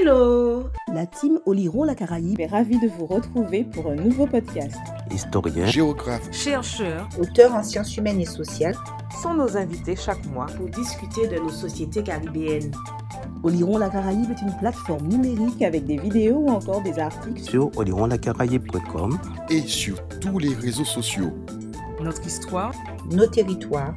Hello 0.00 0.70
La 0.94 1.04
team 1.04 1.40
Oliron 1.44 1.84
la 1.84 1.94
Caraïbe 1.94 2.40
est 2.40 2.46
ravie 2.46 2.78
de 2.78 2.88
vous 2.88 3.04
retrouver 3.04 3.64
pour 3.64 3.90
un 3.90 3.96
nouveau 3.96 4.26
podcast. 4.26 4.76
Historien, 5.10 5.66
géographe, 5.66 6.26
chercheurs, 6.32 7.06
auteurs 7.18 7.54
en 7.54 7.62
sciences 7.62 7.96
humaines 7.98 8.20
et 8.20 8.24
sociales 8.26 8.76
sont 9.20 9.34
nos 9.34 9.56
invités 9.58 9.96
chaque 9.96 10.24
mois 10.26 10.46
pour 10.56 10.68
discuter 10.68 11.26
de 11.28 11.36
nos 11.36 11.50
sociétés 11.50 12.02
caribéennes. 12.02 12.72
Oliron 13.42 13.76
la 13.76 13.90
Caraïbe 13.90 14.30
est 14.30 14.40
une 14.40 14.56
plateforme 14.58 15.06
numérique 15.06 15.60
avec 15.60 15.84
des 15.84 15.98
vidéos 15.98 16.38
ou 16.38 16.48
encore 16.48 16.82
des 16.82 16.98
articles 16.98 17.42
sur 17.42 17.70
olironlacaraïbe.com 17.76 19.18
et 19.50 19.60
sur 19.62 20.02
tous 20.20 20.38
les 20.38 20.54
réseaux 20.54 20.84
sociaux. 20.86 21.32
Notre 22.00 22.26
histoire, 22.26 22.72
nos 23.10 23.26
territoires, 23.26 23.94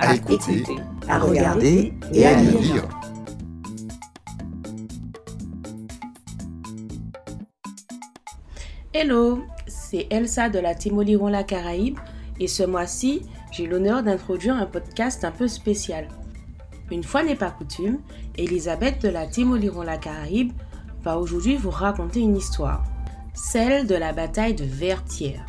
à, 0.00 0.10
à 0.10 0.14
écouter, 0.16 0.58
écouter, 0.58 0.82
à 1.08 1.18
regarder 1.20 1.92
et, 2.12 2.20
et 2.20 2.26
à 2.26 2.30
à 2.36 2.40
lire. 2.40 2.60
lire. 2.60 2.88
Hello, 8.96 9.42
c'est 9.66 10.06
Elsa 10.10 10.48
de 10.48 10.60
la 10.60 10.72
team 10.72 10.98
Oliron 10.98 11.26
la 11.26 11.42
Caraïbe 11.42 11.98
et 12.38 12.46
ce 12.46 12.62
mois-ci, 12.62 13.22
j'ai 13.50 13.66
l'honneur 13.66 14.04
d'introduire 14.04 14.54
un 14.54 14.66
podcast 14.66 15.24
un 15.24 15.32
peu 15.32 15.48
spécial. 15.48 16.06
Une 16.92 17.02
fois 17.02 17.24
n'est 17.24 17.34
pas 17.34 17.50
coutume, 17.50 17.98
Elisabeth 18.38 19.02
de 19.02 19.08
la 19.08 19.26
team 19.26 19.50
Oliron 19.50 19.82
la 19.82 19.98
Caraïbe 19.98 20.52
va 21.00 21.18
aujourd'hui 21.18 21.56
vous 21.56 21.70
raconter 21.70 22.20
une 22.20 22.36
histoire, 22.36 22.84
celle 23.34 23.88
de 23.88 23.96
la 23.96 24.12
bataille 24.12 24.54
de 24.54 24.64
Vertières. 24.64 25.44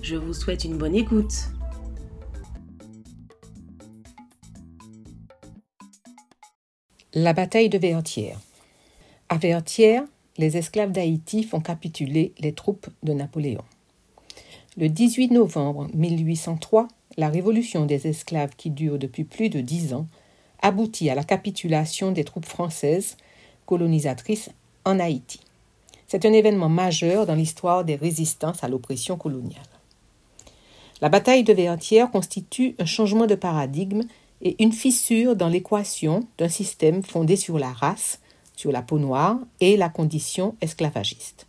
Je 0.00 0.16
vous 0.16 0.32
souhaite 0.32 0.64
une 0.64 0.78
bonne 0.78 0.94
écoute. 0.94 1.50
La 7.12 7.34
bataille 7.34 7.68
de 7.68 7.76
Vertières. 7.76 8.40
À 9.28 9.36
Vertières, 9.36 10.04
les 10.38 10.56
esclaves 10.56 10.92
d'Haïti 10.92 11.42
font 11.42 11.60
capituler 11.60 12.32
les 12.38 12.52
troupes 12.52 12.88
de 13.02 13.12
Napoléon. 13.12 13.64
Le 14.76 14.88
18 14.88 15.30
novembre 15.30 15.88
1803, 15.94 16.88
la 17.16 17.28
révolution 17.28 17.86
des 17.86 18.06
esclaves 18.06 18.54
qui 18.56 18.70
dure 18.70 18.98
depuis 18.98 19.24
plus 19.24 19.48
de 19.48 19.60
dix 19.60 19.94
ans 19.94 20.06
aboutit 20.60 21.08
à 21.10 21.14
la 21.14 21.24
capitulation 21.24 22.12
des 22.12 22.24
troupes 22.24 22.44
françaises 22.44 23.16
colonisatrices 23.64 24.50
en 24.84 25.00
Haïti. 25.00 25.40
C'est 26.06 26.24
un 26.24 26.32
événement 26.32 26.68
majeur 26.68 27.26
dans 27.26 27.34
l'histoire 27.34 27.84
des 27.84 27.96
résistances 27.96 28.62
à 28.62 28.68
l'oppression 28.68 29.16
coloniale. 29.16 29.62
La 31.00 31.08
bataille 31.08 31.44
de 31.44 31.52
Vertières 31.52 32.10
constitue 32.10 32.74
un 32.78 32.86
changement 32.86 33.26
de 33.26 33.34
paradigme 33.34 34.02
et 34.42 34.62
une 34.62 34.72
fissure 34.72 35.36
dans 35.36 35.48
l'équation 35.48 36.26
d'un 36.38 36.48
système 36.48 37.02
fondé 37.02 37.36
sur 37.36 37.58
la 37.58 37.72
race, 37.72 38.20
sur 38.56 38.72
la 38.72 38.82
peau 38.82 38.98
noire 38.98 39.38
et 39.60 39.76
la 39.76 39.88
condition 39.88 40.56
esclavagiste. 40.60 41.46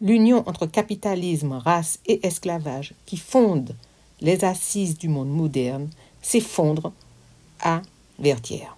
L'union 0.00 0.44
entre 0.46 0.66
capitalisme, 0.66 1.52
race 1.52 1.98
et 2.06 2.26
esclavage 2.26 2.94
qui 3.04 3.16
fonde 3.16 3.74
les 4.20 4.44
assises 4.44 4.96
du 4.96 5.08
monde 5.08 5.30
moderne 5.30 5.88
s'effondre 6.22 6.92
à 7.60 7.82
Vertières. 8.18 8.76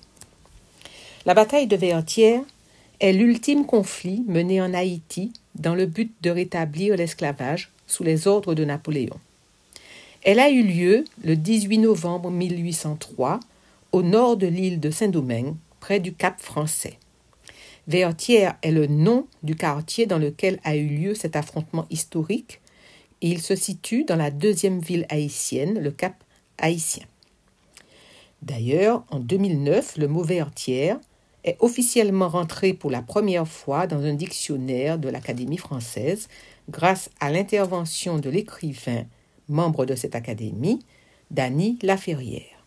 La 1.26 1.34
bataille 1.34 1.66
de 1.66 1.76
Vertières 1.76 2.42
est 3.00 3.12
l'ultime 3.12 3.66
conflit 3.66 4.24
mené 4.26 4.60
en 4.60 4.74
Haïti 4.74 5.32
dans 5.54 5.74
le 5.74 5.86
but 5.86 6.12
de 6.22 6.30
rétablir 6.30 6.96
l'esclavage 6.96 7.70
sous 7.86 8.02
les 8.02 8.26
ordres 8.26 8.54
de 8.54 8.64
Napoléon. 8.64 9.16
Elle 10.24 10.40
a 10.40 10.50
eu 10.50 10.62
lieu 10.62 11.04
le 11.22 11.36
18 11.36 11.78
novembre 11.78 12.30
1803 12.30 13.40
au 13.92 14.02
nord 14.02 14.36
de 14.36 14.46
l'île 14.46 14.80
de 14.80 14.90
Saint-Domingue, 14.90 15.54
près 15.80 16.00
du 16.00 16.12
Cap 16.12 16.40
français. 16.40 16.98
Vertières 17.88 18.56
est 18.62 18.70
le 18.70 18.86
nom 18.86 19.26
du 19.42 19.56
quartier 19.56 20.04
dans 20.04 20.18
lequel 20.18 20.60
a 20.62 20.76
eu 20.76 20.86
lieu 20.86 21.14
cet 21.14 21.36
affrontement 21.36 21.86
historique 21.88 22.60
et 23.22 23.30
il 23.30 23.40
se 23.40 23.56
situe 23.56 24.04
dans 24.04 24.16
la 24.16 24.30
deuxième 24.30 24.78
ville 24.78 25.06
haïtienne, 25.08 25.80
le 25.80 25.90
Cap 25.90 26.22
haïtien. 26.58 27.06
D'ailleurs, 28.42 29.04
en 29.10 29.20
2009, 29.20 29.96
le 29.96 30.06
mot 30.06 30.22
Vertières 30.22 31.00
est 31.44 31.56
officiellement 31.60 32.28
rentré 32.28 32.74
pour 32.74 32.90
la 32.90 33.00
première 33.00 33.48
fois 33.48 33.86
dans 33.86 34.04
un 34.04 34.12
dictionnaire 34.12 34.98
de 34.98 35.08
l'Académie 35.08 35.56
française 35.56 36.28
grâce 36.68 37.08
à 37.20 37.30
l'intervention 37.30 38.18
de 38.18 38.28
l'écrivain, 38.28 39.04
membre 39.48 39.86
de 39.86 39.94
cette 39.94 40.14
académie, 40.14 40.80
Dany 41.30 41.78
Laferrière. 41.82 42.62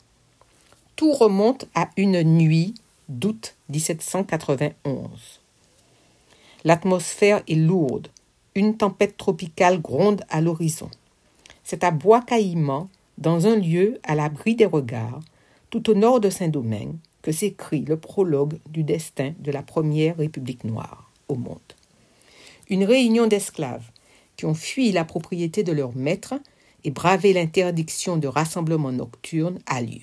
Tout 0.96 1.14
remonte 1.14 1.68
à 1.76 1.90
une 1.96 2.24
nuit 2.24 2.74
d'août 3.10 3.56
1791. 3.70 5.42
L'atmosphère 6.64 7.42
est 7.48 7.56
lourde, 7.56 8.10
une 8.56 8.78
tempête 8.78 9.18
tropicale 9.18 9.82
gronde 9.82 10.24
à 10.30 10.42
l'horizon. 10.42 10.90
C'est 11.64 11.84
à 11.84 11.92
Bois-Caïman, 11.92 12.90
dans 13.18 13.48
un 13.48 13.56
lieu 13.56 14.00
à 14.04 14.16
l'abri 14.16 14.56
des 14.56 14.66
regards, 14.66 15.22
tout 15.70 15.90
au 15.90 15.94
nord 15.94 16.20
de 16.20 16.30
Saint-Domingue, 16.30 16.96
que 17.22 17.32
s'écrit 17.32 17.82
le 17.82 17.98
prologue 17.98 18.60
du 18.70 18.84
destin 18.84 19.34
de 19.40 19.52
la 19.52 19.62
première 19.62 20.18
République 20.18 20.64
noire 20.64 21.12
au 21.28 21.36
monde. 21.36 21.60
Une 22.70 22.84
réunion 22.84 23.28
d'esclaves 23.28 23.90
qui 24.38 24.46
ont 24.46 24.54
fui 24.54 24.92
la 24.92 25.06
propriété 25.06 25.64
de 25.64 25.72
leur 25.72 25.96
maître 25.96 26.34
et 26.84 26.92
bravé 26.92 27.34
l'interdiction 27.34 28.18
de 28.18 28.28
rassemblement 28.28 28.92
nocturne 28.92 29.60
a 29.66 29.82
lieu. 29.82 30.02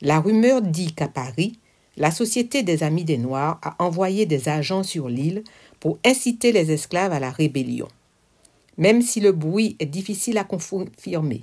La 0.00 0.20
rumeur 0.20 0.60
dit 0.60 0.92
qu'à 0.92 1.08
Paris, 1.08 1.58
la 1.96 2.10
Société 2.10 2.62
des 2.62 2.82
Amis 2.82 3.04
des 3.04 3.18
Noirs 3.18 3.58
a 3.62 3.76
envoyé 3.82 4.26
des 4.26 4.48
agents 4.48 4.82
sur 4.82 5.08
l'île 5.08 5.44
pour 5.80 5.98
inciter 6.04 6.52
les 6.52 6.70
esclaves 6.72 7.12
à 7.12 7.20
la 7.20 7.30
rébellion. 7.30 7.88
Même 8.78 9.02
si 9.02 9.20
le 9.20 9.32
bruit 9.32 9.76
est 9.78 9.86
difficile 9.86 10.38
à 10.38 10.44
confirmer, 10.44 11.42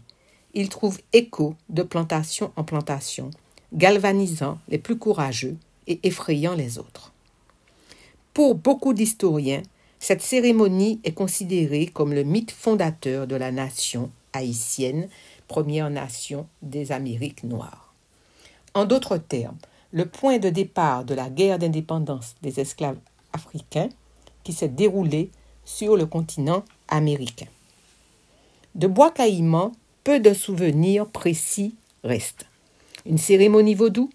il 0.54 0.70
trouve 0.70 1.00
écho 1.14 1.56
de 1.70 1.84
plantation 1.84 2.52
en 2.56 2.64
plantation, 2.64 3.30
galvanisant 3.74 4.58
les 4.68 4.80
plus 4.80 4.98
courageux 4.98 5.58
et 5.88 6.00
effrayant 6.04 6.56
les 6.56 6.80
autres. 6.80 7.14
Pour 8.34 8.56
beaucoup 8.56 8.94
d'historiens, 8.94 9.62
cette 10.00 10.22
cérémonie 10.22 11.00
est 11.04 11.14
considérée 11.14 11.88
comme 11.88 12.14
le 12.14 12.24
mythe 12.24 12.52
fondateur 12.52 13.28
de 13.28 13.36
la 13.36 13.52
nation 13.52 14.10
haïtienne, 14.34 15.10
première 15.48 15.90
nation 15.90 16.48
des 16.62 16.92
Amériques 16.92 17.44
noires. 17.44 17.94
En 18.74 18.86
d'autres 18.86 19.18
termes, 19.18 19.58
le 19.92 20.06
point 20.06 20.38
de 20.38 20.50
départ 20.50 21.04
de 21.04 21.16
la 21.16 21.30
guerre 21.30 21.60
d'indépendance 21.60 22.36
des 22.42 22.60
esclaves 22.60 23.00
africains 23.34 23.90
qui 24.44 24.54
s'est 24.54 24.68
déroulée 24.68 25.32
sur 25.66 25.98
le 25.98 26.06
continent 26.06 26.64
américain. 26.88 27.48
De 28.76 28.88
Bois 28.88 29.12
Caïman, 29.12 29.72
peu 30.04 30.20
de 30.20 30.34
souvenirs 30.34 31.08
précis 31.08 31.76
restent. 32.04 32.46
Une 33.06 33.18
cérémonie 33.18 33.76
vaudou, 33.76 34.10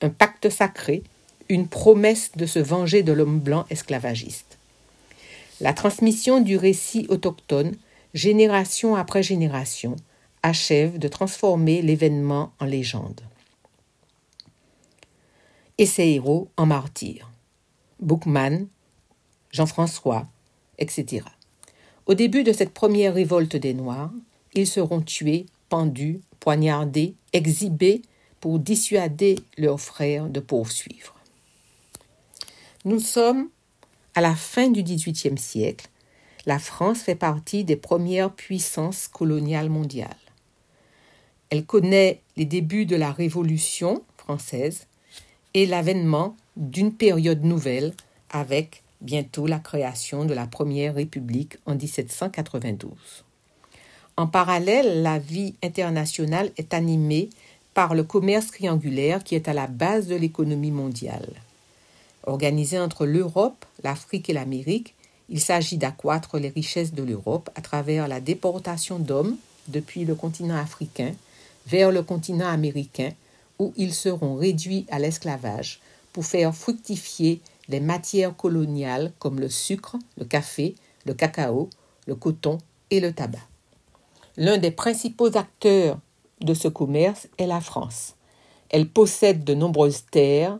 un 0.00 0.10
pacte 0.10 0.48
sacré, 0.48 1.02
une 1.48 1.68
promesse 1.68 2.32
de 2.36 2.46
se 2.46 2.58
venger 2.58 3.02
de 3.02 3.12
l'homme 3.12 3.40
blanc 3.40 3.66
esclavagiste. 3.70 4.58
La 5.60 5.72
transmission 5.72 6.40
du 6.40 6.56
récit 6.56 7.06
autochtone, 7.08 7.74
génération 8.14 8.94
après 8.94 9.22
génération, 9.22 9.96
achève 10.42 10.98
de 10.98 11.08
transformer 11.08 11.82
l'événement 11.82 12.52
en 12.60 12.66
légende 12.66 13.20
et 15.78 15.86
ses 15.86 16.08
héros 16.08 16.48
en 16.56 16.66
martyrs. 16.66 17.30
Bookman, 18.00 18.66
Jean-François, 19.50 20.26
etc. 20.78 21.24
Au 22.06 22.14
début 22.14 22.44
de 22.44 22.52
cette 22.52 22.72
première 22.72 23.14
révolte 23.14 23.56
des 23.56 23.74
Noirs, 23.74 24.12
ils 24.54 24.66
seront 24.66 25.00
tués, 25.00 25.46
pendus, 25.68 26.20
poignardés, 26.40 27.14
exhibés 27.32 28.02
pour 28.40 28.58
dissuader 28.58 29.36
leurs 29.58 29.80
frères 29.80 30.28
de 30.28 30.40
poursuivre. 30.40 31.14
Nous 32.84 33.00
sommes 33.00 33.48
à 34.14 34.20
la 34.20 34.36
fin 34.36 34.70
du 34.70 34.82
XVIIIe 34.82 35.38
siècle. 35.38 35.88
La 36.46 36.58
France 36.58 37.00
fait 37.00 37.16
partie 37.16 37.64
des 37.64 37.76
premières 37.76 38.32
puissances 38.32 39.08
coloniales 39.08 39.68
mondiales. 39.68 40.16
Elle 41.50 41.66
connaît 41.66 42.22
les 42.36 42.44
débuts 42.44 42.86
de 42.86 42.96
la 42.96 43.10
Révolution 43.10 44.02
française 44.16 44.86
et 45.56 45.64
l'avènement 45.64 46.36
d'une 46.58 46.92
période 46.92 47.42
nouvelle 47.42 47.94
avec 48.28 48.82
bientôt 49.00 49.46
la 49.46 49.58
création 49.58 50.26
de 50.26 50.34
la 50.34 50.46
Première 50.46 50.96
République 50.96 51.56
en 51.64 51.74
1792. 51.74 52.90
En 54.18 54.26
parallèle, 54.26 55.02
la 55.02 55.18
vie 55.18 55.54
internationale 55.64 56.50
est 56.58 56.74
animée 56.74 57.30
par 57.72 57.94
le 57.94 58.04
commerce 58.04 58.48
triangulaire 58.48 59.24
qui 59.24 59.34
est 59.34 59.48
à 59.48 59.54
la 59.54 59.66
base 59.66 60.08
de 60.08 60.14
l'économie 60.14 60.70
mondiale. 60.70 61.30
Organisé 62.24 62.78
entre 62.78 63.06
l'Europe, 63.06 63.64
l'Afrique 63.82 64.28
et 64.28 64.34
l'Amérique, 64.34 64.94
il 65.30 65.40
s'agit 65.40 65.78
d'accroître 65.78 66.36
les 66.36 66.50
richesses 66.50 66.92
de 66.92 67.02
l'Europe 67.02 67.48
à 67.54 67.62
travers 67.62 68.08
la 68.08 68.20
déportation 68.20 68.98
d'hommes 68.98 69.36
depuis 69.68 70.04
le 70.04 70.16
continent 70.16 70.58
africain 70.58 71.12
vers 71.66 71.90
le 71.90 72.02
continent 72.02 72.48
américain 72.48 73.12
où 73.58 73.72
ils 73.76 73.94
seront 73.94 74.36
réduits 74.36 74.86
à 74.90 74.98
l'esclavage 74.98 75.80
pour 76.12 76.24
faire 76.24 76.54
fructifier 76.54 77.40
les 77.68 77.80
matières 77.80 78.36
coloniales 78.36 79.12
comme 79.18 79.40
le 79.40 79.48
sucre, 79.48 79.96
le 80.16 80.24
café, 80.24 80.74
le 81.04 81.14
cacao, 81.14 81.68
le 82.06 82.14
coton 82.14 82.58
et 82.90 83.00
le 83.00 83.12
tabac. 83.12 83.38
L'un 84.36 84.58
des 84.58 84.70
principaux 84.70 85.36
acteurs 85.36 85.98
de 86.40 86.54
ce 86.54 86.68
commerce 86.68 87.28
est 87.38 87.46
la 87.46 87.60
France. 87.60 88.14
Elle 88.68 88.88
possède 88.88 89.44
de 89.44 89.54
nombreuses 89.54 90.04
terres, 90.10 90.58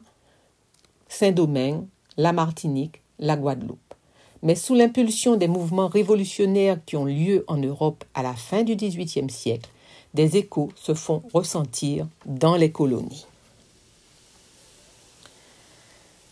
Saint-Domingue, 1.08 1.87
la 2.16 2.32
Martinique, 2.32 3.02
la 3.19 3.37
Guadeloupe. 3.37 3.94
Mais 4.43 4.54
sous 4.54 4.75
l'impulsion 4.75 5.37
des 5.37 5.48
mouvements 5.48 5.88
révolutionnaires 5.88 6.78
qui 6.84 6.96
ont 6.96 7.04
lieu 7.04 7.44
en 7.48 7.56
Europe 7.56 8.04
à 8.14 8.22
la 8.22 8.34
fin 8.34 8.62
du 8.62 8.76
XVIIIe 8.76 9.31
siècle, 9.31 9.70
des 10.17 10.39
échos 10.39 10.73
se 10.75 10.95
font 10.95 11.23
ressentir 11.33 12.09
dans 12.25 12.57
les 12.57 12.73
colonies. 12.73 13.27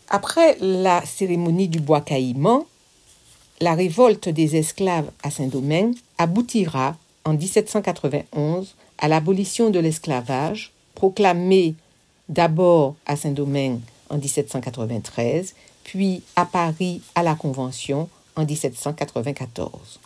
Après 0.09 0.57
la 0.59 1.05
cérémonie 1.05 1.67
du 1.67 1.79
bois 1.79 2.01
caïman, 2.01 2.65
la 3.61 3.75
révolte 3.75 4.27
des 4.27 4.57
esclaves 4.57 5.09
à 5.23 5.31
Saint-Domingue 5.31 5.95
aboutira 6.17 6.97
en 7.23 7.33
1791 7.33 8.75
à 8.97 9.07
l'abolition 9.07 9.69
de 9.69 9.79
l'esclavage, 9.79 10.71
proclamée 10.95 11.75
d'abord 12.27 12.95
à 13.05 13.15
Saint-Domingue 13.15 13.79
en 14.09 14.17
1793, 14.17 15.53
puis 15.83 16.23
à 16.35 16.45
Paris 16.45 17.01
à 17.13 17.23
la 17.23 17.35
Convention 17.35 18.09
en 18.35 18.45
1794. 18.45 19.99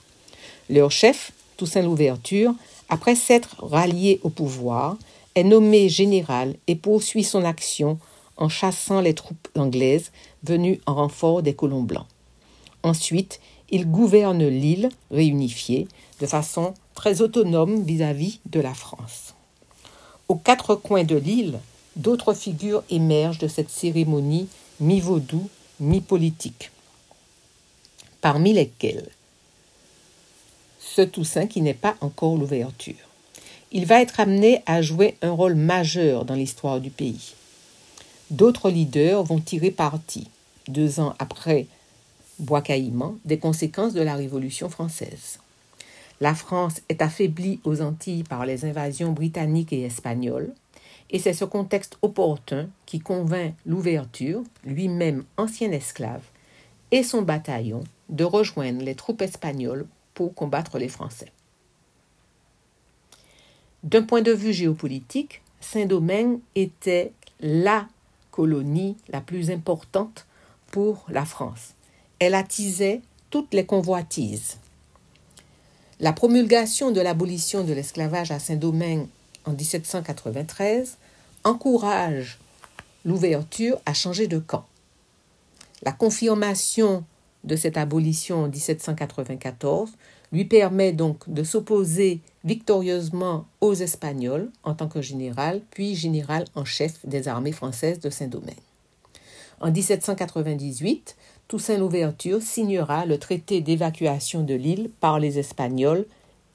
Leur 0.70 0.92
chef, 0.92 1.32
Toussaint 1.58 1.82
Louverture, 1.82 2.54
après 2.90 3.16
s'être 3.16 3.64
rallié 3.64 4.20
au 4.24 4.30
pouvoir, 4.30 4.98
est 5.36 5.44
nommé 5.44 5.90
général 5.90 6.56
et 6.68 6.76
poursuit 6.76 7.24
son 7.24 7.46
action 7.46 8.00
en 8.38 8.50
chassant 8.50 9.02
les 9.02 9.14
troupes 9.14 9.48
anglaises 9.56 10.12
venues 10.44 10.80
en 10.86 10.96
renfort 10.96 11.44
des 11.44 11.54
colons 11.54 11.84
blancs. 11.84 12.08
Ensuite, 12.84 13.40
il 13.70 13.90
gouverne 13.90 14.48
l'île 14.48 14.90
réunifiée 15.12 15.88
de 16.20 16.26
façon 16.26 16.74
très 16.96 17.22
autonome 17.22 17.84
vis-à-vis 17.84 18.40
de 18.46 18.60
la 18.60 18.74
France. 18.74 19.36
Aux 20.28 20.36
quatre 20.36 20.76
coins 20.76 21.04
de 21.04 21.16
l'île, 21.16 21.60
d'autres 21.96 22.34
figures 22.34 22.84
émergent 22.90 23.40
de 23.40 23.48
cette 23.48 23.70
cérémonie 23.70 24.48
mi-vaudou, 24.80 25.50
mi-politique, 25.80 26.72
parmi 28.22 28.54
lesquelles 28.54 29.10
ce 30.96 31.02
Toussaint 31.02 31.46
qui 31.46 31.62
n'est 31.62 31.74
pas 31.76 31.96
encore 32.02 32.36
l'ouverture. 32.36 32.96
Il 33.72 33.86
va 33.86 34.02
être 34.02 34.20
amené 34.20 34.64
à 34.66 34.82
jouer 34.82 35.18
un 35.22 35.32
rôle 35.32 35.54
majeur 35.54 36.26
dans 36.26 36.34
l'histoire 36.34 36.80
du 36.80 36.90
pays. 36.90 37.36
D'autres 38.32 38.72
leaders 38.72 39.24
vont 39.24 39.40
tirer 39.40 39.70
parti, 39.70 40.30
deux 40.68 41.00
ans 41.00 41.14
après 41.20 41.68
Bois 42.40 42.64
Caïman, 42.64 43.18
des 43.26 43.38
conséquences 43.38 43.94
de 43.94 44.02
la 44.02 44.16
Révolution 44.16 44.70
française. 44.70 45.40
La 46.22 46.34
France 46.34 46.82
est 46.90 47.02
affaiblie 47.02 47.60
aux 47.64 47.82
Antilles 47.82 48.24
par 48.24 48.46
les 48.46 48.66
invasions 48.66 49.12
britanniques 49.12 49.74
et 49.74 49.84
espagnoles, 49.84 50.54
et 51.12 51.20
c'est 51.20 51.34
ce 51.34 51.46
contexte 51.46 51.98
opportun 52.02 52.68
qui 52.86 53.00
convainc 53.00 53.54
l'ouverture, 53.66 54.44
lui-même 54.64 55.24
ancien 55.38 55.72
esclave, 55.72 56.24
et 56.92 57.04
son 57.04 57.22
bataillon 57.22 57.84
de 58.10 58.24
rejoindre 58.24 58.84
les 58.84 58.96
troupes 58.96 59.22
espagnoles 59.22 59.86
combattre 60.28 60.78
les 60.78 60.90
Français. 60.90 61.32
D'un 63.84 64.04
point 64.04 64.22
de 64.22 64.34
vue 64.34 64.52
géopolitique, 64.52 65.42
Saint-Domingue 65.62 66.40
était 66.56 67.14
la 67.40 67.88
colonie 68.32 68.98
la 69.08 69.22
plus 69.22 69.52
importante 69.52 70.26
pour 70.68 71.06
la 71.08 71.26
France. 71.26 71.74
Elle 72.20 72.36
attisait 72.36 73.02
toutes 73.30 73.54
les 73.54 73.66
convoitises. 73.66 74.58
La 76.02 76.14
promulgation 76.14 76.92
de 76.92 77.02
l'abolition 77.02 77.64
de 77.64 77.74
l'esclavage 77.74 78.32
à 78.32 78.40
Saint-Domingue 78.40 79.08
en 79.46 79.52
1793 79.52 80.98
encourage 81.44 82.40
l'ouverture 83.06 83.80
à 83.86 83.94
changer 83.94 84.28
de 84.28 84.40
camp. 84.40 84.66
La 85.82 85.92
confirmation 85.92 87.06
de 87.44 87.56
cette 87.56 87.78
abolition 87.78 88.44
en 88.44 88.48
1794 88.48 89.92
lui 90.32 90.46
permet 90.46 90.92
donc 90.92 91.30
de 91.30 91.44
s'opposer 91.44 92.22
victorieusement 92.44 93.46
aux 93.62 93.74
Espagnols 93.74 94.52
en 94.64 94.76
tant 94.76 94.88
que 94.88 95.02
général, 95.02 95.62
puis 95.72 95.96
général 95.96 96.46
en 96.56 96.66
chef 96.66 97.06
des 97.06 97.28
armées 97.28 97.52
françaises 97.52 98.00
de 98.00 98.10
Saint-Domingue. 98.10 98.56
En 99.60 99.72
1798, 99.72 101.16
Toussaint 101.48 101.78
Louverture 101.78 102.42
signera 102.42 103.06
le 103.06 103.18
traité 103.18 103.60
d'évacuation 103.60 104.44
de 104.44 104.54
l'île 104.54 104.90
par 105.00 105.20
les 105.20 105.40
Espagnols 105.40 106.06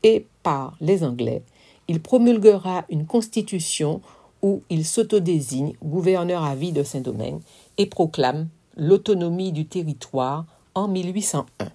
et 0.03 0.27
par 0.43 0.77
les 0.81 1.03
Anglais. 1.03 1.43
Il 1.89 2.01
promulguera 2.01 2.85
une 2.89 3.07
constitution 3.07 4.01
où 4.41 4.63
il 4.71 4.85
s'autodésigne 4.85 5.75
gouverneur 5.83 6.45
à 6.45 6.55
vie 6.55 6.73
de 6.73 6.83
Saint-Domingue 6.83 7.41
et 7.77 7.87
proclame 7.87 8.49
l'autonomie 8.77 9.53
du 9.53 9.67
territoire 9.67 10.47
en 10.75 10.89
1801. 10.89 11.71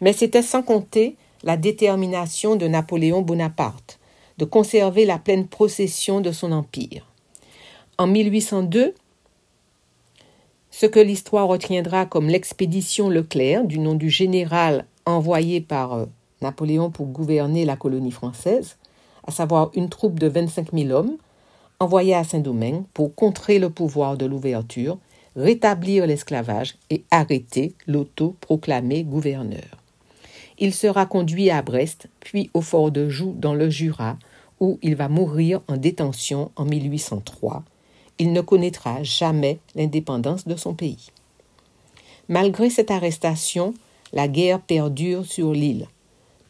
Mais 0.00 0.12
c'était 0.12 0.42
sans 0.42 0.62
compter 0.62 1.16
la 1.42 1.56
détermination 1.56 2.56
de 2.56 2.66
Napoléon 2.66 3.22
Bonaparte 3.22 3.98
de 4.38 4.44
conserver 4.44 5.04
la 5.04 5.18
pleine 5.18 5.46
possession 5.46 6.20
de 6.20 6.30
son 6.32 6.52
empire. 6.52 7.06
En 7.98 8.06
1802, 8.06 8.94
ce 10.70 10.86
que 10.86 11.00
l'histoire 11.00 11.48
retiendra 11.48 12.06
comme 12.06 12.28
l'expédition 12.28 13.08
Leclerc, 13.08 13.64
du 13.64 13.80
nom 13.80 13.94
du 13.94 14.10
général 14.10 14.84
envoyé 15.06 15.60
par 15.60 15.94
euh, 15.94 16.06
Napoléon 16.40 16.90
pour 16.90 17.06
gouverner 17.06 17.64
la 17.64 17.76
colonie 17.76 18.12
française, 18.12 18.76
à 19.26 19.32
savoir 19.32 19.70
une 19.74 19.88
troupe 19.88 20.20
de 20.20 20.28
25 20.28 20.72
000 20.72 20.90
hommes, 20.90 21.16
envoyée 21.80 22.14
à 22.14 22.22
Saint-Domingue 22.22 22.84
pour 22.94 23.14
contrer 23.14 23.58
le 23.58 23.70
pouvoir 23.70 24.16
de 24.16 24.26
l'ouverture 24.26 24.98
rétablir 25.38 26.06
l'esclavage 26.06 26.74
et 26.90 27.04
arrêter 27.10 27.72
l'auto-proclamé 27.86 29.04
gouverneur. 29.04 29.78
Il 30.58 30.74
sera 30.74 31.06
conduit 31.06 31.50
à 31.50 31.62
Brest, 31.62 32.08
puis 32.18 32.50
au 32.54 32.60
fort 32.60 32.90
de 32.90 33.08
Joux 33.08 33.34
dans 33.36 33.54
le 33.54 33.70
Jura, 33.70 34.18
où 34.58 34.78
il 34.82 34.96
va 34.96 35.08
mourir 35.08 35.60
en 35.68 35.76
détention 35.76 36.50
en 36.56 36.64
1803. 36.64 37.62
Il 38.18 38.32
ne 38.32 38.40
connaîtra 38.40 39.04
jamais 39.04 39.60
l'indépendance 39.76 40.48
de 40.48 40.56
son 40.56 40.74
pays. 40.74 41.10
Malgré 42.28 42.68
cette 42.68 42.90
arrestation, 42.90 43.74
la 44.12 44.26
guerre 44.26 44.60
perdure 44.60 45.24
sur 45.24 45.52
l'île. 45.52 45.86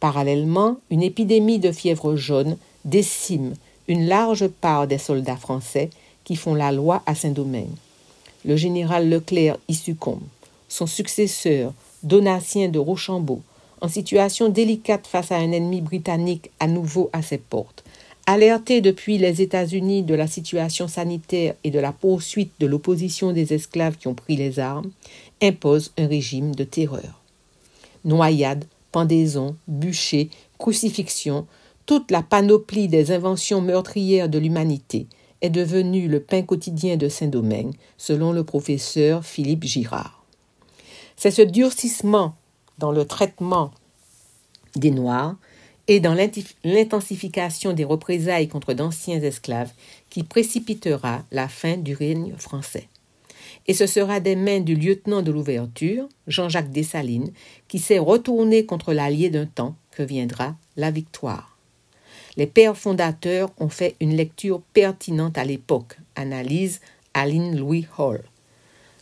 Parallèlement, 0.00 0.78
une 0.90 1.02
épidémie 1.02 1.58
de 1.58 1.72
fièvre 1.72 2.16
jaune 2.16 2.56
décime 2.86 3.54
une 3.86 4.06
large 4.06 4.48
part 4.48 4.86
des 4.86 4.98
soldats 4.98 5.36
français 5.36 5.90
qui 6.24 6.36
font 6.36 6.54
la 6.54 6.72
loi 6.72 7.02
à 7.04 7.14
Saint-Domingue 7.14 7.76
le 8.44 8.56
général 8.56 9.08
Leclerc 9.08 9.58
y 9.68 9.74
succombe. 9.74 10.22
Son 10.68 10.86
successeur, 10.86 11.72
Donatien 12.02 12.68
de 12.68 12.78
Rochambeau, 12.78 13.42
en 13.80 13.88
situation 13.88 14.48
délicate 14.48 15.06
face 15.06 15.32
à 15.32 15.36
un 15.36 15.52
ennemi 15.52 15.80
britannique 15.80 16.50
à 16.60 16.66
nouveau 16.66 17.10
à 17.12 17.22
ses 17.22 17.38
portes, 17.38 17.84
alerté 18.26 18.80
depuis 18.80 19.18
les 19.18 19.40
États-Unis 19.40 20.02
de 20.02 20.14
la 20.14 20.26
situation 20.26 20.88
sanitaire 20.88 21.54
et 21.64 21.70
de 21.70 21.78
la 21.78 21.92
poursuite 21.92 22.52
de 22.60 22.66
l'opposition 22.66 23.32
des 23.32 23.54
esclaves 23.54 23.96
qui 23.96 24.08
ont 24.08 24.14
pris 24.14 24.36
les 24.36 24.58
armes, 24.58 24.90
impose 25.42 25.92
un 25.96 26.06
régime 26.06 26.54
de 26.54 26.64
terreur. 26.64 27.22
Noyades, 28.04 28.66
pendaisons, 28.92 29.56
bûchers, 29.66 30.30
crucifixions, 30.58 31.46
toute 31.86 32.10
la 32.10 32.22
panoplie 32.22 32.88
des 32.88 33.12
inventions 33.12 33.62
meurtrières 33.62 34.28
de 34.28 34.38
l'humanité 34.38 35.06
est 35.42 35.50
devenu 35.50 36.08
le 36.08 36.20
pain 36.20 36.42
quotidien 36.42 36.96
de 36.96 37.08
Saint-Domingue, 37.08 37.74
selon 37.96 38.32
le 38.32 38.44
professeur 38.44 39.24
Philippe 39.24 39.64
Girard. 39.64 40.24
C'est 41.16 41.30
ce 41.30 41.42
durcissement 41.42 42.34
dans 42.78 42.92
le 42.92 43.04
traitement 43.04 43.72
des 44.76 44.90
Noirs 44.90 45.36
et 45.88 46.00
dans 46.00 46.14
l'intensification 46.64 47.72
des 47.72 47.84
représailles 47.84 48.48
contre 48.48 48.74
d'anciens 48.74 49.20
esclaves 49.20 49.72
qui 50.10 50.22
précipitera 50.22 51.24
la 51.32 51.48
fin 51.48 51.76
du 51.76 51.94
règne 51.94 52.34
français. 52.36 52.88
Et 53.66 53.74
ce 53.74 53.86
sera 53.86 54.20
des 54.20 54.36
mains 54.36 54.60
du 54.60 54.74
lieutenant 54.74 55.22
de 55.22 55.32
l'ouverture, 55.32 56.08
Jean-Jacques 56.26 56.70
Dessalines, 56.70 57.32
qui 57.68 57.78
s'est 57.78 57.98
retourné 57.98 58.64
contre 58.66 58.92
l'allié 58.92 59.30
d'un 59.30 59.46
temps 59.46 59.76
que 59.90 60.02
viendra 60.02 60.56
la 60.76 60.90
victoire. 60.90 61.57
Les 62.38 62.46
pères 62.46 62.76
fondateurs 62.76 63.50
ont 63.58 63.68
fait 63.68 63.96
une 64.00 64.14
lecture 64.14 64.62
pertinente 64.72 65.36
à 65.36 65.44
l'époque, 65.44 65.98
analyse 66.14 66.80
Aline 67.12 67.58
Louis 67.58 67.88
Hall. 67.98 68.22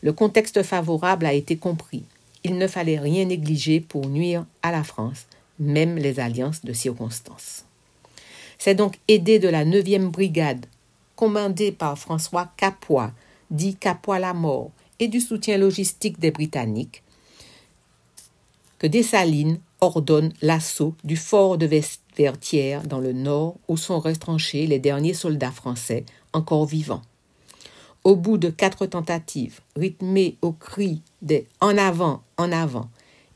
Le 0.00 0.14
contexte 0.14 0.62
favorable 0.62 1.26
a 1.26 1.35
été 1.35 1.59
compris. 1.59 2.05
Il 2.45 2.57
ne 2.57 2.66
fallait 2.66 2.99
rien 2.99 3.26
négliger 3.26 3.81
pour 3.81 4.07
nuire 4.07 4.47
à 4.62 4.73
la 4.73 4.83
France, 4.83 5.26
même 5.59 5.97
les 5.97 6.19
alliances 6.19 6.64
de 6.64 6.73
circonstances. 6.73 7.66
C'est 8.57 8.75
donc 8.75 8.99
aidé 9.07 9.38
de 9.38 9.49
la 9.49 9.66
9e 9.66 10.09
brigade, 10.09 10.64
commandée 11.14 11.73
par 11.73 11.99
François 11.99 12.50
Capois, 12.57 13.12
dit 13.50 13.76
Capois 13.76 14.19
la 14.19 14.33
mort, 14.33 14.71
et 14.99 15.09
du 15.09 15.21
soutien 15.21 15.59
logistique 15.59 16.19
des 16.19 16.31
Britanniques 16.31 17.02
que 18.78 18.87
Dessalines 18.87 19.59
ordonne 19.81 20.33
l'assaut 20.43 20.95
du 21.05 21.16
fort 21.16 21.59
de 21.59 21.66
Vertières 22.16 22.85
dans 22.85 23.00
le 23.00 23.12
nord 23.12 23.56
où 23.68 23.76
sont 23.76 24.00
retranchés 24.00 24.66
les 24.66 24.78
derniers 24.78 25.14
soldats 25.14 25.50
français 25.50 26.04
encore 26.32 26.66
vivants. 26.66 27.02
Au 28.04 28.16
bout 28.16 28.38
de 28.38 28.50
quatre 28.50 28.87
tentatives, 28.87 29.61
rythmées 29.75 30.37
au 30.40 30.52
cri 30.52 31.02
des 31.23 31.46
En 31.61 31.76
avant, 31.76 32.23
en 32.37 32.52
avant, 32.52 32.88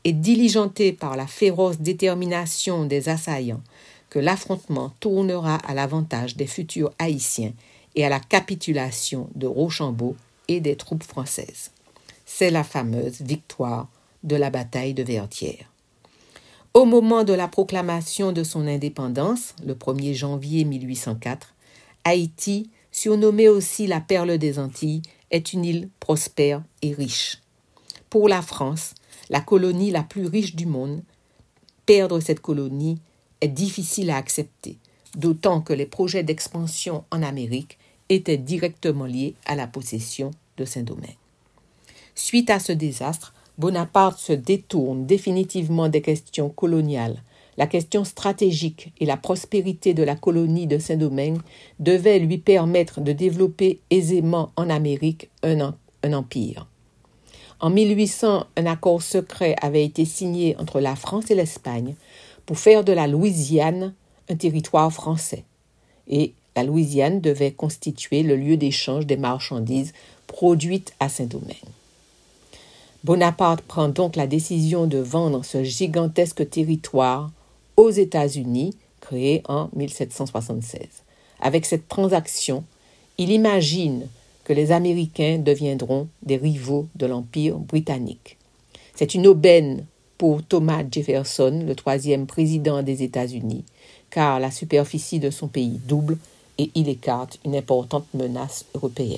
et 0.03 0.13
diligentées 0.13 0.93
par 0.93 1.15
la 1.15 1.27
féroce 1.27 1.79
détermination 1.79 2.85
des 2.85 3.09
assaillants, 3.09 3.61
que 4.09 4.19
l'affrontement 4.19 4.91
tournera 4.99 5.55
à 5.55 5.73
l'avantage 5.73 6.35
des 6.35 6.47
futurs 6.47 6.91
haïtiens 6.99 7.53
et 7.95 8.05
à 8.05 8.09
la 8.09 8.19
capitulation 8.19 9.29
de 9.35 9.47
Rochambeau 9.47 10.15
et 10.47 10.59
des 10.59 10.75
troupes 10.75 11.03
françaises. 11.03 11.71
C'est 12.25 12.51
la 12.51 12.63
fameuse 12.63 13.21
victoire 13.21 13.87
de 14.23 14.35
la 14.35 14.49
bataille 14.49 14.93
de 14.93 15.03
Vertières. 15.03 15.70
Au 16.73 16.85
moment 16.85 17.25
de 17.25 17.33
la 17.33 17.49
proclamation 17.49 18.31
de 18.31 18.45
son 18.45 18.65
indépendance, 18.65 19.55
le 19.65 19.75
1er 19.75 20.13
janvier 20.13 20.63
1804, 20.63 21.53
Haïti, 22.05 22.69
surnommée 22.93 23.49
aussi 23.49 23.87
la 23.87 23.99
perle 23.99 24.37
des 24.37 24.57
Antilles, 24.57 25.01
est 25.31 25.51
une 25.51 25.65
île 25.65 25.89
prospère 25.99 26.63
et 26.81 26.93
riche. 26.93 27.41
Pour 28.09 28.29
la 28.29 28.41
France, 28.41 28.93
la 29.29 29.41
colonie 29.41 29.91
la 29.91 30.03
plus 30.03 30.25
riche 30.25 30.55
du 30.55 30.65
monde, 30.65 31.03
perdre 31.85 32.21
cette 32.21 32.39
colonie 32.39 32.99
est 33.41 33.49
difficile 33.49 34.09
à 34.09 34.15
accepter, 34.15 34.77
d'autant 35.17 35.59
que 35.59 35.73
les 35.73 35.85
projets 35.85 36.23
d'expansion 36.23 37.03
en 37.11 37.21
Amérique 37.21 37.79
étaient 38.07 38.37
directement 38.37 39.05
liés 39.05 39.35
à 39.45 39.55
la 39.55 39.67
possession 39.67 40.31
de 40.55 40.63
Saint-Domingue. 40.63 41.17
Suite 42.15 42.49
à 42.49 42.59
ce 42.59 42.71
désastre, 42.71 43.33
Bonaparte 43.57 44.19
se 44.19 44.33
détourne 44.33 45.05
définitivement 45.05 45.89
des 45.89 46.01
questions 46.01 46.49
coloniales. 46.49 47.21
La 47.57 47.67
question 47.67 48.03
stratégique 48.03 48.93
et 48.99 49.05
la 49.05 49.17
prospérité 49.17 49.93
de 49.93 50.03
la 50.03 50.15
colonie 50.15 50.67
de 50.67 50.79
Saint-Domingue 50.79 51.41
devaient 51.79 52.19
lui 52.19 52.37
permettre 52.37 53.01
de 53.01 53.11
développer 53.11 53.81
aisément 53.89 54.51
en 54.55 54.69
Amérique 54.69 55.29
un, 55.43 55.73
empire. 56.13 56.67
En 57.59 57.69
1800, 57.69 58.47
un 58.55 58.65
accord 58.65 59.01
secret 59.01 59.55
avait 59.61 59.85
été 59.85 60.05
signé 60.05 60.55
entre 60.57 60.79
la 60.79 60.95
France 60.95 61.29
et 61.29 61.35
l'Espagne 61.35 61.95
pour 62.45 62.57
faire 62.57 62.83
de 62.83 62.93
la 62.93 63.05
Louisiane 63.05 63.93
un 64.29 64.35
territoire 64.35 64.91
français. 64.91 65.43
Et 66.07 66.33
la 66.55 66.63
Louisiane 66.63 67.21
devait 67.21 67.51
constituer 67.51 68.23
le 68.23 68.37
lieu 68.37 68.57
d'échange 68.57 69.05
des 69.05 69.17
marchandises 69.17 69.93
produites 70.25 70.93
à 70.99 71.09
Saint-Domingue. 71.09 71.80
Bonaparte 73.03 73.63
prend 73.63 73.89
donc 73.89 74.15
la 74.15 74.27
décision 74.27 74.85
de 74.85 74.99
vendre 74.99 75.43
ce 75.43 75.63
gigantesque 75.63 76.47
territoire 76.47 77.31
aux 77.75 77.89
États-Unis, 77.89 78.75
créé 78.99 79.41
en 79.47 79.69
1776. 79.75 80.81
Avec 81.39 81.65
cette 81.65 81.87
transaction, 81.87 82.63
il 83.17 83.31
imagine 83.31 84.05
que 84.43 84.53
les 84.53 84.71
Américains 84.71 85.39
deviendront 85.39 86.09
des 86.21 86.37
rivaux 86.37 86.87
de 86.95 87.07
l'Empire 87.07 87.57
britannique. 87.57 88.37
C'est 88.93 89.15
une 89.15 89.25
aubaine 89.25 89.85
pour 90.19 90.43
Thomas 90.43 90.83
Jefferson, 90.89 91.63
le 91.65 91.73
troisième 91.73 92.27
président 92.27 92.83
des 92.83 93.01
États-Unis, 93.01 93.63
car 94.11 94.39
la 94.39 94.51
superficie 94.51 95.19
de 95.19 95.31
son 95.31 95.47
pays 95.47 95.79
double 95.87 96.19
et 96.59 96.69
il 96.75 96.87
écarte 96.87 97.39
une 97.45 97.55
importante 97.55 98.05
menace 98.13 98.65
européenne. 98.75 99.17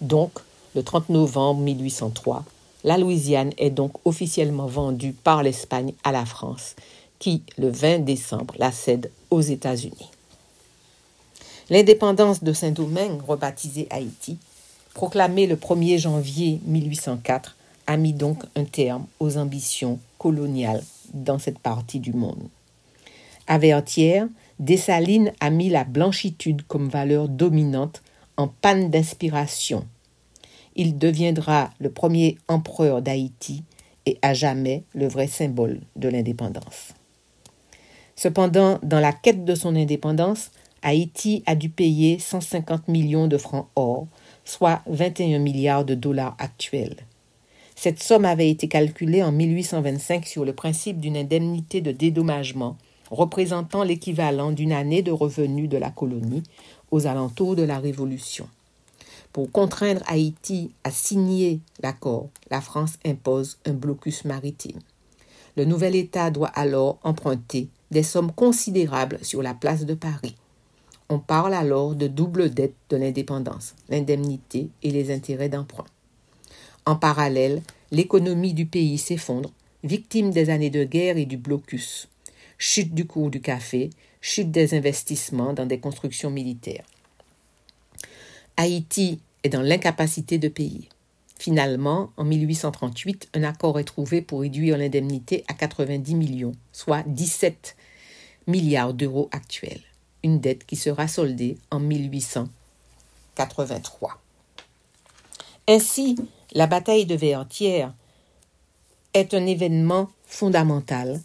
Donc, 0.00 0.30
le 0.74 0.82
30 0.82 1.10
novembre 1.10 1.60
1803, 1.60 2.46
la 2.84 2.98
Louisiane 2.98 3.52
est 3.58 3.70
donc 3.70 3.92
officiellement 4.04 4.66
vendue 4.66 5.12
par 5.12 5.42
l'Espagne 5.42 5.92
à 6.04 6.12
la 6.12 6.24
France, 6.24 6.74
qui, 7.18 7.42
le 7.58 7.68
20 7.68 8.00
décembre, 8.00 8.54
la 8.58 8.72
cède 8.72 9.10
aux 9.30 9.40
États-Unis. 9.40 10.10
L'indépendance 11.70 12.42
de 12.42 12.52
Saint-Domingue, 12.52 13.22
rebaptisée 13.26 13.86
Haïti, 13.90 14.38
proclamée 14.94 15.46
le 15.46 15.56
1er 15.56 15.98
janvier 15.98 16.60
1804, 16.64 17.56
a 17.86 17.96
mis 17.96 18.12
donc 18.12 18.42
un 18.56 18.64
terme 18.64 19.06
aux 19.20 19.36
ambitions 19.36 19.98
coloniales 20.18 20.82
dans 21.14 21.38
cette 21.38 21.58
partie 21.58 22.00
du 22.00 22.12
monde. 22.12 22.48
À 23.46 23.58
Vertières, 23.58 24.28
Dessalines 24.58 25.32
a 25.40 25.50
mis 25.50 25.68
la 25.68 25.84
blanchitude 25.84 26.62
comme 26.68 26.88
valeur 26.88 27.28
dominante 27.28 28.02
en 28.36 28.48
panne 28.48 28.90
d'inspiration 28.90 29.86
il 30.76 30.98
deviendra 30.98 31.70
le 31.78 31.90
premier 31.90 32.38
empereur 32.48 33.02
d'Haïti 33.02 33.64
et 34.06 34.18
à 34.22 34.34
jamais 34.34 34.84
le 34.94 35.06
vrai 35.06 35.26
symbole 35.26 35.80
de 35.96 36.08
l'indépendance. 36.08 36.94
Cependant, 38.16 38.78
dans 38.82 39.00
la 39.00 39.12
quête 39.12 39.44
de 39.44 39.54
son 39.54 39.74
indépendance, 39.76 40.50
Haïti 40.82 41.42
a 41.46 41.54
dû 41.54 41.68
payer 41.68 42.18
150 42.18 42.88
millions 42.88 43.28
de 43.28 43.36
francs 43.38 43.68
or, 43.76 44.06
soit 44.44 44.82
21 44.86 45.38
milliards 45.38 45.84
de 45.84 45.94
dollars 45.94 46.36
actuels. 46.38 46.96
Cette 47.76 48.02
somme 48.02 48.24
avait 48.24 48.50
été 48.50 48.68
calculée 48.68 49.22
en 49.22 49.32
1825 49.32 50.26
sur 50.26 50.44
le 50.44 50.52
principe 50.52 51.00
d'une 51.00 51.16
indemnité 51.16 51.80
de 51.80 51.92
dédommagement 51.92 52.76
représentant 53.10 53.84
l'équivalent 53.84 54.52
d'une 54.52 54.72
année 54.72 55.02
de 55.02 55.12
revenus 55.12 55.68
de 55.68 55.76
la 55.76 55.90
colonie 55.90 56.42
aux 56.90 57.06
alentours 57.06 57.56
de 57.56 57.62
la 57.62 57.78
Révolution. 57.78 58.48
Pour 59.32 59.50
contraindre 59.50 60.02
Haïti 60.06 60.72
à 60.84 60.90
signer 60.90 61.60
l'accord, 61.82 62.28
la 62.50 62.60
France 62.60 62.98
impose 63.06 63.58
un 63.64 63.72
blocus 63.72 64.26
maritime. 64.26 64.78
Le 65.56 65.64
nouvel 65.64 65.96
État 65.96 66.30
doit 66.30 66.48
alors 66.48 66.98
emprunter 67.02 67.68
des 67.90 68.02
sommes 68.02 68.32
considérables 68.32 69.18
sur 69.22 69.42
la 69.42 69.54
place 69.54 69.86
de 69.86 69.94
Paris. 69.94 70.36
On 71.08 71.18
parle 71.18 71.54
alors 71.54 71.94
de 71.94 72.08
double 72.08 72.50
dette 72.50 72.74
de 72.90 72.96
l'indépendance, 72.96 73.74
l'indemnité 73.88 74.68
et 74.82 74.90
les 74.90 75.10
intérêts 75.10 75.48
d'emprunt. 75.48 75.86
En 76.84 76.96
parallèle, 76.96 77.62
l'économie 77.90 78.54
du 78.54 78.66
pays 78.66 78.98
s'effondre, 78.98 79.50
victime 79.84 80.30
des 80.30 80.50
années 80.50 80.70
de 80.70 80.84
guerre 80.84 81.16
et 81.16 81.26
du 81.26 81.36
blocus. 81.36 82.08
Chute 82.58 82.94
du 82.94 83.06
cours 83.06 83.30
du 83.30 83.40
café, 83.40 83.90
chute 84.20 84.50
des 84.50 84.74
investissements 84.74 85.52
dans 85.52 85.66
des 85.66 85.80
constructions 85.80 86.30
militaires. 86.30 86.84
Haïti 88.56 89.20
est 89.42 89.48
dans 89.48 89.62
l'incapacité 89.62 90.38
de 90.38 90.46
payer. 90.48 90.88
Finalement, 91.38 92.12
en 92.16 92.24
1838, 92.24 93.30
un 93.34 93.42
accord 93.42 93.80
est 93.80 93.84
trouvé 93.84 94.22
pour 94.22 94.42
réduire 94.42 94.78
l'indemnité 94.78 95.44
à 95.48 95.54
90 95.54 96.14
millions, 96.14 96.52
soit 96.72 97.02
17 97.06 97.74
milliards 98.46 98.94
d'euros 98.94 99.28
actuels, 99.32 99.82
une 100.22 100.38
dette 100.38 100.64
qui 100.64 100.76
sera 100.76 101.08
soldée 101.08 101.58
en 101.70 101.80
1883. 101.80 104.22
Ainsi, 105.68 106.16
la 106.52 106.66
bataille 106.66 107.06
de 107.06 107.16
Vertières 107.16 107.94
est 109.14 109.34
un 109.34 109.46
événement 109.46 110.10
fondamental 110.24 111.20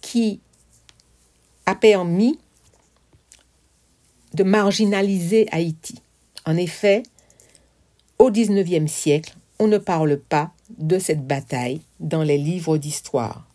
qui 0.00 0.40
a 1.66 1.74
permis 1.74 2.38
de 4.36 4.44
marginaliser 4.44 5.46
Haïti. 5.50 5.94
En 6.44 6.58
effet, 6.58 7.04
au 8.18 8.30
XIXe 8.30 8.92
siècle, 8.92 9.34
on 9.58 9.66
ne 9.66 9.78
parle 9.78 10.18
pas 10.18 10.52
de 10.76 10.98
cette 10.98 11.26
bataille 11.26 11.80
dans 12.00 12.22
les 12.22 12.36
livres 12.36 12.76
d'histoire. 12.76 13.46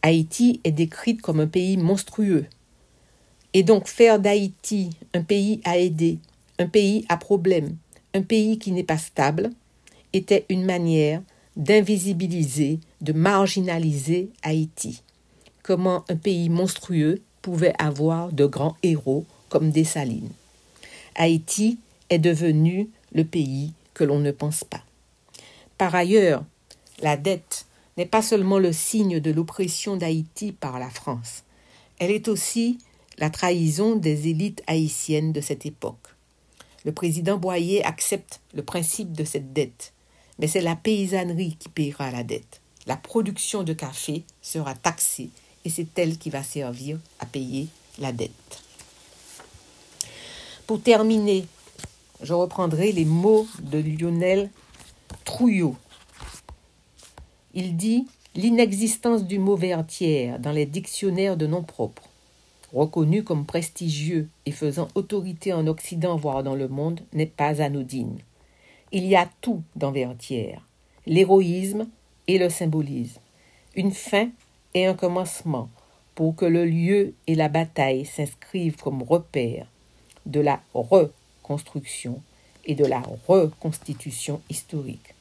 Haïti 0.00 0.62
est 0.64 0.72
décrite 0.72 1.20
comme 1.20 1.40
un 1.40 1.46
pays 1.46 1.76
monstrueux. 1.76 2.46
Et 3.52 3.62
donc 3.62 3.86
faire 3.86 4.18
d'Haïti 4.18 4.96
un 5.12 5.22
pays 5.22 5.60
à 5.64 5.76
aider, 5.76 6.18
un 6.58 6.66
pays 6.66 7.04
à 7.10 7.18
problème, 7.18 7.76
un 8.14 8.22
pays 8.22 8.58
qui 8.58 8.72
n'est 8.72 8.82
pas 8.82 8.96
stable, 8.96 9.50
était 10.14 10.46
une 10.48 10.64
manière 10.64 11.20
d'invisibiliser, 11.56 12.80
de 13.02 13.12
marginaliser 13.12 14.30
Haïti. 14.42 15.02
Comment 15.62 16.02
un 16.08 16.16
pays 16.16 16.48
monstrueux 16.48 17.20
pouvait 17.42 17.74
avoir 17.78 18.32
de 18.32 18.46
grands 18.46 18.76
héros 18.82 19.26
comme 19.54 19.70
Dessalines. 19.70 20.32
Haïti 21.14 21.78
est 22.10 22.18
devenu 22.18 22.90
le 23.12 23.24
pays 23.24 23.72
que 23.94 24.02
l'on 24.02 24.18
ne 24.18 24.32
pense 24.32 24.64
pas. 24.64 24.82
Par 25.78 25.94
ailleurs, 25.94 26.42
la 27.02 27.16
dette 27.16 27.66
n'est 27.96 28.04
pas 28.04 28.20
seulement 28.20 28.58
le 28.58 28.72
signe 28.72 29.20
de 29.20 29.30
l'oppression 29.30 29.96
d'Haïti 29.96 30.50
par 30.50 30.80
la 30.80 30.90
France, 30.90 31.44
elle 32.00 32.10
est 32.10 32.26
aussi 32.26 32.78
la 33.18 33.30
trahison 33.30 33.94
des 33.94 34.26
élites 34.26 34.64
haïtiennes 34.66 35.32
de 35.32 35.40
cette 35.40 35.66
époque. 35.66 36.08
Le 36.84 36.90
président 36.90 37.38
Boyer 37.38 37.84
accepte 37.84 38.40
le 38.54 38.64
principe 38.64 39.12
de 39.12 39.22
cette 39.22 39.52
dette, 39.52 39.92
mais 40.40 40.48
c'est 40.48 40.62
la 40.62 40.74
paysannerie 40.74 41.56
qui 41.60 41.68
paiera 41.68 42.10
la 42.10 42.24
dette. 42.24 42.60
La 42.88 42.96
production 42.96 43.62
de 43.62 43.72
café 43.72 44.24
sera 44.42 44.74
taxée 44.74 45.30
et 45.64 45.70
c'est 45.70 45.96
elle 45.96 46.18
qui 46.18 46.30
va 46.30 46.42
servir 46.42 46.98
à 47.20 47.26
payer 47.26 47.68
la 48.00 48.10
dette. 48.10 48.63
Pour 50.66 50.80
terminer 50.80 51.44
je 52.22 52.32
reprendrai 52.32 52.92
les 52.92 53.04
mots 53.04 53.46
de 53.62 53.78
Lionel 53.78 54.50
Trouillot. 55.24 55.76
Il 57.52 57.76
dit 57.76 58.06
l'inexistence 58.34 59.24
du 59.24 59.38
mot 59.38 59.56
vertière 59.56 60.38
dans 60.38 60.52
les 60.52 60.64
dictionnaires 60.64 61.36
de 61.36 61.46
noms 61.46 61.62
propres, 61.62 62.08
reconnu 62.72 63.22
comme 63.22 63.44
prestigieux 63.44 64.28
et 64.46 64.52
faisant 64.52 64.88
autorité 64.94 65.52
en 65.52 65.66
Occident 65.66 66.16
voire 66.16 66.42
dans 66.42 66.54
le 66.54 66.68
monde, 66.68 67.00
n'est 67.12 67.26
pas 67.26 67.60
anodine. 67.60 68.18
Il 68.90 69.04
y 69.04 69.16
a 69.16 69.28
tout 69.40 69.62
dans 69.76 69.92
vertière 69.92 70.62
l'héroïsme 71.06 71.86
et 72.26 72.38
le 72.38 72.48
symbolisme, 72.48 73.20
une 73.76 73.92
fin 73.92 74.30
et 74.72 74.86
un 74.86 74.94
commencement 74.94 75.68
pour 76.14 76.34
que 76.34 76.46
le 76.46 76.64
lieu 76.64 77.12
et 77.26 77.34
la 77.34 77.50
bataille 77.50 78.06
s'inscrivent 78.06 78.76
comme 78.76 79.02
repères 79.02 79.66
de 80.26 80.40
la 80.40 80.62
reconstruction 80.72 82.20
et 82.64 82.74
de 82.74 82.84
la 82.84 83.02
reconstitution 83.26 84.40
historique. 84.48 85.14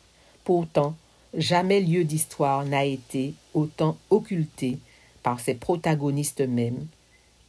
Pourtant, 0.44 0.96
jamais 1.34 1.82
lieu 1.82 2.04
d'histoire 2.04 2.66
n'a 2.66 2.86
été 2.86 3.34
autant 3.54 3.98
occulté 4.10 4.78
par 5.24 5.40
ses 5.40 5.56
protagonistes 5.56 6.42
mêmes 6.42 6.86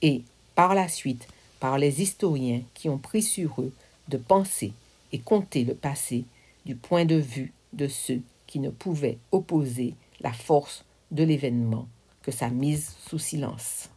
et, 0.02 0.22
par 0.54 0.74
la 0.74 0.88
suite, 0.88 1.26
par 1.60 1.78
les 1.78 2.02
historiens 2.02 2.62
qui 2.74 2.88
ont 2.88 2.98
pris 2.98 3.22
sur 3.22 3.60
eux 3.60 3.72
de 4.08 4.16
penser 4.16 4.72
et 5.12 5.18
compter 5.18 5.64
le 5.64 5.74
passé 5.74 6.24
du 6.66 6.74
point 6.76 7.04
de 7.04 7.16
vue 7.16 7.52
de 7.72 7.88
ceux 7.88 8.20
qui 8.46 8.58
ne 8.58 8.70
pouvaient 8.70 9.18
opposer 9.32 9.94
la 10.20 10.32
force 10.32 10.84
de 11.10 11.24
l'événement 11.24 11.88
que 12.22 12.30
sa 12.30 12.48
mise 12.48 12.94
sous 13.06 13.18
silence. 13.18 13.90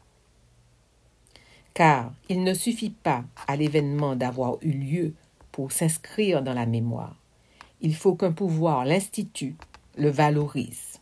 Car 1.78 2.12
il 2.28 2.44
ne 2.44 2.56
suffit 2.56 2.90
pas 2.90 3.24
à 3.46 3.56
l'événement 3.56 4.16
d'avoir 4.16 4.58
eu 4.64 4.72
lieu 4.72 5.14
pour 5.52 5.72
s'inscrire 5.72 6.42
dans 6.42 6.56
la 6.56 6.66
mémoire. 6.66 7.16
Il 7.82 7.94
faut 7.94 8.16
qu'un 8.16 8.32
pouvoir 8.32 8.84
l'institue, 8.84 9.56
le 9.96 10.10
valorise. 10.10 11.00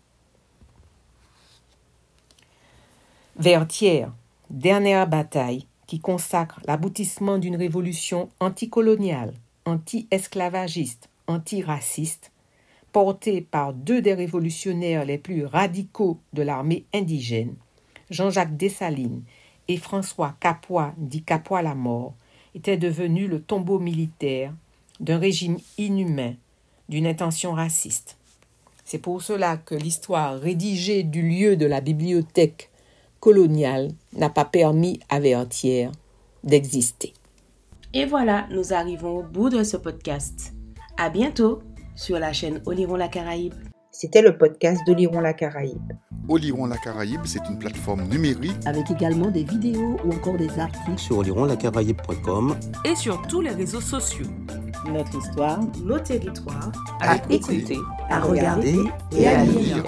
Vertière, 3.37 4.11
dernière 4.49 5.07
bataille 5.07 5.65
qui 5.87 6.01
consacre 6.01 6.59
l'aboutissement 6.67 7.37
d'une 7.37 7.55
révolution 7.55 8.27
anticoloniale, 8.41 9.33
anti-esclavagiste, 9.63 11.07
anti-raciste, 11.27 12.33
portée 12.91 13.39
par 13.39 13.73
deux 13.73 14.01
des 14.01 14.13
révolutionnaires 14.13 15.05
les 15.05 15.19
plus 15.19 15.45
radicaux 15.45 16.19
de 16.33 16.41
l'armée 16.41 16.83
indigène, 16.93 17.55
Jean-Jacques 18.09 18.57
Dessalines 18.57 19.23
et 19.67 19.77
François 19.77 20.35
Capois 20.39 20.93
dit 20.97 21.23
Capois 21.23 21.61
la 21.61 21.75
mort, 21.75 22.13
était 22.55 22.77
devenu 22.77 23.27
le 23.27 23.41
tombeau 23.41 23.79
militaire 23.79 24.53
d'un 24.99 25.17
régime 25.17 25.57
inhumain, 25.77 26.33
d'une 26.87 27.05
intention 27.05 27.53
raciste. 27.53 28.17
C'est 28.85 28.99
pour 28.99 29.21
cela 29.21 29.57
que 29.57 29.75
l'histoire 29.75 30.39
rédigée 30.39 31.03
du 31.03 31.27
lieu 31.27 31.57
de 31.57 31.65
la 31.65 31.81
bibliothèque 31.81 32.69
coloniale 33.19 33.91
n'a 34.13 34.29
pas 34.29 34.45
permis 34.45 34.99
à 35.09 35.19
Vertière 35.19 35.91
d'exister. 36.43 37.13
Et 37.93 38.05
voilà, 38.05 38.47
nous 38.51 38.73
arrivons 38.73 39.17
au 39.19 39.23
bout 39.23 39.49
de 39.49 39.63
ce 39.63 39.77
podcast. 39.77 40.53
À 40.97 41.09
bientôt 41.09 41.61
sur 41.95 42.19
la 42.19 42.33
chaîne 42.33 42.61
Oliron 42.65 42.95
la 42.95 43.07
Caraïbe. 43.07 43.55
C'était 43.97 44.21
le 44.21 44.37
podcast 44.37 44.81
d'Oliron 44.85 45.21
la 45.21 45.31
Caraïbe. 45.31 45.93
Oliron 46.27 46.65
la 46.65 46.75
Caraïbe, 46.75 47.21
c'est 47.23 47.39
une 47.49 47.57
plateforme 47.57 48.03
numérique 48.09 48.57
Avec 48.65 48.91
également 48.91 49.31
des 49.31 49.45
vidéos 49.45 49.95
ou 50.03 50.11
encore 50.11 50.35
des 50.35 50.49
articles 50.59 50.99
sur 50.99 51.19
olironlacaraïbe.com 51.19 52.57
Et 52.83 52.93
sur 52.97 53.21
tous 53.21 53.39
les 53.39 53.51
réseaux 53.51 53.79
sociaux. 53.79 54.25
Notre 54.91 55.17
histoire 55.17 55.61
Nos 55.81 55.99
territoires 55.99 56.73
à 56.99 57.15
Écoutez, 57.29 57.79
à 58.09 58.19
regarder 58.19 58.83
et 59.17 59.27
à 59.27 59.45
lire. 59.45 59.77
lire. 59.77 59.85